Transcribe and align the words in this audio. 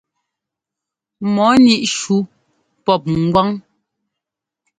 Mɔɔ 1.33 1.51
níʼ 1.63 1.81
shú 1.97 2.15
pɔp 2.85 3.01
ŋgwán. 3.23 3.49